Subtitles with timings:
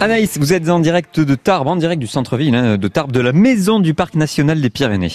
[0.00, 3.20] Anaïs, vous êtes en direct de Tarbes, en direct du centre-ville hein, de Tarbes, de
[3.20, 5.12] la maison du Parc national des Pyrénées.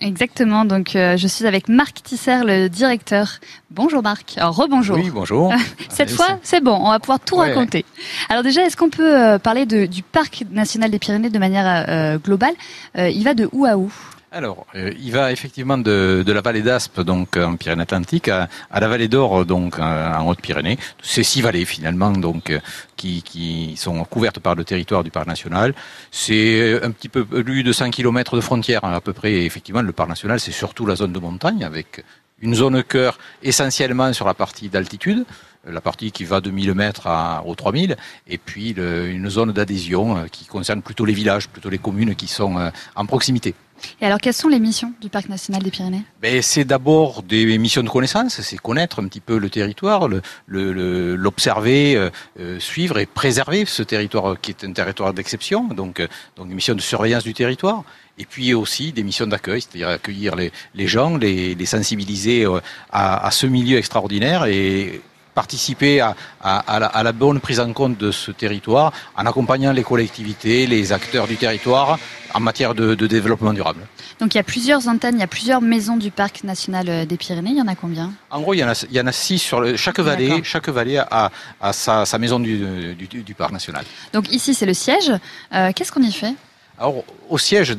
[0.00, 3.38] Exactement, donc euh, je suis avec Marc Tisser, le directeur.
[3.70, 4.96] Bonjour Marc, alors rebonjour.
[4.96, 5.52] Oui, bonjour.
[5.88, 7.48] Cette fois, c'est bon, on va pouvoir tout Ouais.
[7.48, 7.84] raconter.
[8.28, 11.84] Alors déjà, est-ce qu'on peut euh, parler de- du Parc national des Pyrénées de manière
[11.88, 12.54] euh, globale?
[12.98, 13.92] Euh, Il va de où à où?
[14.34, 18.80] Alors, euh, il va effectivement de, la vallée d'Aspe, donc euh, en Pyrénées-Atlantiques, à, à
[18.80, 20.78] la vallée d'Or, donc euh, en Haute-Pyrénées.
[21.02, 22.58] Ces six vallées finalement, donc euh,
[22.96, 25.74] qui, sont couvertes par le territoire du parc national.
[26.10, 29.44] C'est un petit peu plus de 100 km de frontières hein, à peu près.
[29.44, 32.02] Effectivement, le parc national, c'est surtout la zone de montagne avec
[32.42, 35.24] une zone cœur essentiellement sur la partie d'altitude.
[35.64, 40.16] La partie qui va de 1000 mètres à, aux 3000, et puis une zone d'adhésion
[40.16, 43.54] euh, qui concerne plutôt les villages, plutôt les communes qui sont euh, en proximité.
[44.00, 46.02] Et alors, quelles sont les missions du Parc national des Pyrénées?
[46.20, 50.22] Ben, c'est d'abord des missions de connaissance, c'est connaître un petit peu le territoire, le-
[50.46, 56.00] le- l'observer, euh, euh, suivre et préserver ce territoire qui est un territoire d'exception, donc,
[56.00, 56.06] euh,
[56.36, 57.84] donc des missions de surveillance du territoire.
[58.18, 62.44] Et puis aussi des missions d'accueil, c'est-à-dire accueillir les, les gens, les, sensibiliser
[62.90, 65.00] à, à ce milieu extraordinaire et
[65.34, 69.24] participer à, à- à la, à la bonne prise en compte de ce territoire en
[69.26, 71.98] accompagnant les collectivités, les acteurs du territoire
[72.34, 73.80] en matière de- de développement durable.
[74.20, 77.04] Donc il y a plusieurs antennes, il y a plusieurs maisons du Parc national euh,
[77.04, 77.50] des Pyrénées.
[77.50, 78.12] Il y en a combien?
[78.30, 80.42] En gros, il y en a, il y en a six sur le, chaque vallée.
[80.44, 81.30] Chaque vallée a,
[81.60, 83.84] a sa, sa maison du, du, du parc national.
[84.12, 85.12] Donc ici, c'est le siège.
[85.54, 86.34] Euh, Qu'est-ce qu'on y fait?
[86.78, 87.76] Alors, au siège,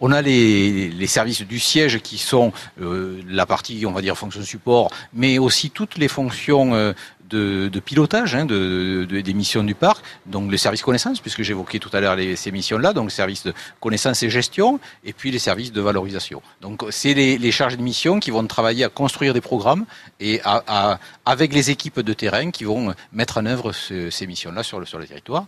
[0.00, 4.42] on a les, services du siège qui sont euh, la partie, on va dire, fonction
[4.42, 6.92] support, mais aussi toutes les fonctions euh,
[7.30, 11.78] de, pilotage hein, de, de- des missions du parc, donc les services connaissances, puisque j'évoquais
[11.78, 15.72] tout à l'heure ces missions-là, donc services de connaissance et gestion, et puis les services
[15.72, 16.42] de valorisation.
[16.60, 19.86] Donc, c'est les, les charges de mission qui vont travailler à construire des programmes
[20.20, 24.62] et à, avec les équipes de terrain qui vont mettre en œuvre ce- ces missions-là
[24.62, 25.46] sur le, sur le territoire.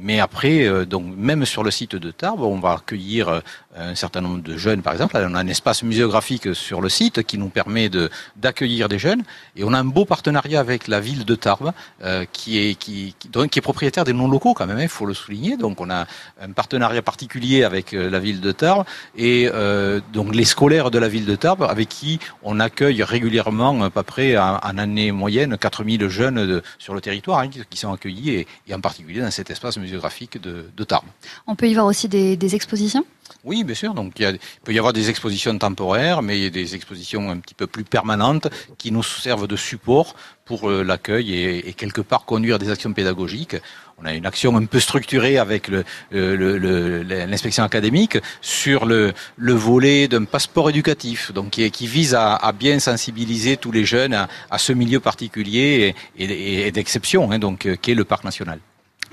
[0.00, 3.40] Mais après, euh, donc même sur le site de Tarbes, on va accueillir euh,
[3.78, 5.16] un certain nombre de jeunes, par exemple.
[5.16, 7.90] On a un espace muséographique sur le site qui nous permet
[8.36, 9.22] d'accueillir des jeunes.
[9.56, 11.72] Et on a un beau partenariat avec la ville de Tarbes,
[12.02, 14.78] euh, qui est qui, donc, qui est propriétaire des non locaux quand même.
[14.78, 15.56] Il faut le souligner.
[15.56, 16.06] Donc on a
[16.40, 18.84] un partenariat particulier avec euh, la ville de Tarbes
[19.16, 23.82] et euh, donc les scolaires de la ville de Tarbes, avec qui on accueille régulièrement
[23.82, 27.92] à peu près en, année moyenne 4000 jeunes sur le territoire hein, qui, qui sont
[27.92, 31.06] accueillis et, et en particulier dans cet espace muséographique de, de Tarbes.
[31.46, 33.04] On peut y voir aussi des, des expositions?
[33.44, 33.94] Oui, bien sûr.
[33.94, 36.50] Donc, il, y a- il peut y avoir des expositions temporaires, mais il y a
[36.50, 41.32] des expositions un petit peu plus permanentes qui nous servent de support pour euh, l'accueil
[41.34, 43.56] et, et quelque part conduire des actions pédagogiques.
[44.00, 45.84] On a une action un peu structurée avec le-
[46.14, 52.14] euh, le- le- l'inspection académique sur le, le volet d'un passeport éducatif, donc qui, vise
[52.14, 56.72] à, à bien sensibiliser tous les jeunes à, à ce milieu particulier et, et- et
[56.72, 58.58] d'exception, hein, donc euh, qui est le parc national.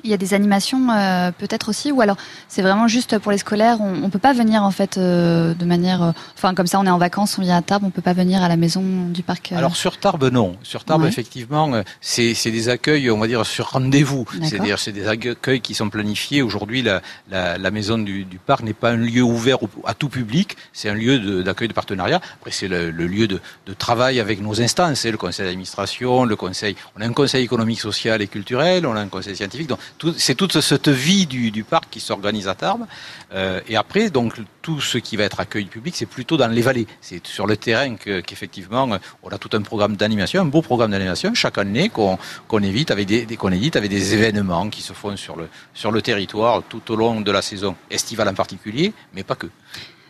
[0.03, 2.17] Il y a des animations euh, peut-être aussi, ou alors
[2.47, 3.77] c'est vraiment juste pour les scolaires.
[3.81, 6.85] On, on peut pas venir en fait euh, de manière, euh, enfin comme ça on
[6.85, 9.23] est en vacances, on vient à Tarbes, on peut pas venir à la maison du
[9.23, 9.51] parc.
[9.51, 10.57] Alors sur Tarbes, non.
[10.63, 11.07] Sur Tarbes, Ouais.
[11.09, 14.25] effectivement, c'est c'est des accueils, on va dire, sur rendez-vous.
[14.43, 16.41] C'est-à-dire, c'est des accueils qui sont planifiés.
[16.41, 17.01] Aujourd'hui, la,
[17.31, 20.55] la, la maison du, du parc n'est pas un lieu ouvert au- à tout public.
[20.73, 22.21] C'est un lieu d'accueil de, partenariat.
[22.39, 26.25] Après, c'est le, le lieu de, de travail avec nos instances, c'est le conseil d'administration,
[26.25, 26.75] le conseil.
[26.97, 28.85] On a un conseil économique, social et culturel.
[28.85, 29.67] On a un conseil scientifique.
[29.67, 29.79] Donc,
[30.17, 32.85] c'est toute cette vie du, parc qui s'organise à Tarbes.
[33.33, 36.61] Euh, et après, donc, tout ce qui va être accueil public, c'est plutôt dans les
[36.61, 36.87] vallées.
[37.01, 38.89] C'est sur le terrain que- qu'effectivement,
[39.23, 42.17] on a tout un programme d'animation, un beau programme d'animation chaque année qu'on
[42.63, 46.01] évite avec des, qu'on édite avec des événements qui se font sur le sur le
[46.01, 49.47] territoire tout au long de la saison estivale en particulier, mais pas que.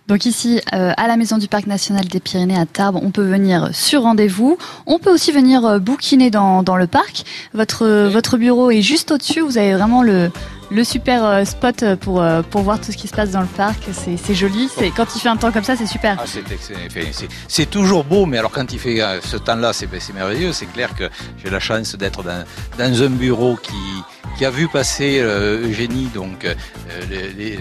[0.08, 3.28] Donc ici, euh, à la maison du parc national des Pyrénées à Tarbes, on peut
[3.28, 4.58] venir sur rendez-vous.
[4.86, 7.26] On peut aussi venir euh, bouquiner dans, dans le parc.
[7.56, 9.42] Votre euh, votre bureau est juste au-dessus.
[9.42, 10.30] Vous avez vraiment le
[10.70, 13.82] le super euh, spot pour pour voir tout ce qui se passe dans le parc.
[13.94, 14.70] C'est c'est joli.
[14.78, 16.18] C'est quand il fait un temps comme ça, c'est super.
[16.20, 16.26] Ah,
[17.48, 20.54] c'est toujours beau, mais alors quand il fait ce temps-là, c'est ben, c'est merveilleux.
[20.54, 21.10] C'est clair que
[21.44, 22.44] j'ai la chance d'être dans,
[22.78, 23.74] dans un bureau qui,
[24.38, 26.54] qui a vu passer euh, Eugénie, donc euh,
[27.10, 27.60] les- les-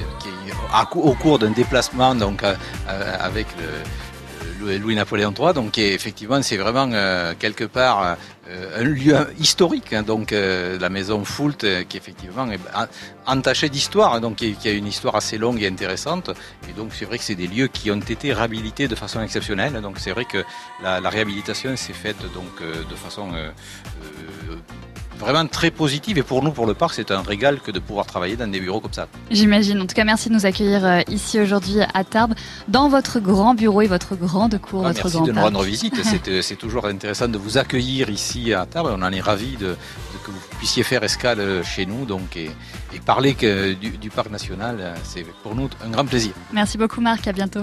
[0.96, 2.54] au cours d'un déplacement, donc euh,
[2.88, 5.52] euh, avec le, Louis-Napoléon III.
[5.52, 8.16] Donc effectivement, c'est vraiment euh, quelque part
[8.48, 9.92] euh, un lieu historique.
[9.92, 14.36] hein, donc euh, la maison Foult, euh, qui effectivement est en- entachée d'histoire, hein, donc
[14.36, 16.30] qui, a une histoire assez longue et intéressante.
[16.68, 19.74] Et donc c'est vrai que c'est des lieux qui ont été réhabilités de façon exceptionnelle.
[19.82, 20.42] Donc c'est vrai que
[20.82, 23.32] la, la réhabilitation s'est faite donc de façon
[25.18, 26.18] vraiment très positive.
[26.18, 28.60] Et pour nous, pour le parc, c'est un régal que de pouvoir travailler dans des
[28.60, 29.08] bureaux comme ça.
[29.30, 29.80] J'imagine.
[29.80, 32.34] En tout cas, merci de nous accueillir euh, ici aujourd'hui à Tarbes,
[32.68, 35.62] dans votre grand bureau et votre grande cour, Ah, votre merci grand de nous rendre
[35.62, 35.94] visite.
[36.04, 38.90] C'est, euh, c'est toujours intéressant de vous accueillir ici à Tarbes.
[38.96, 42.50] On en est ravis de, de que vous puissiez faire escale chez nous donc, et,
[42.94, 44.94] et parler que du, du parc national.
[45.04, 46.32] C'est pour nous un grand plaisir.
[46.52, 47.26] Merci beaucoup, Marc.
[47.28, 47.60] À bientôt.